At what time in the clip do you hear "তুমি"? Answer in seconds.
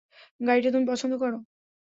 0.73-0.85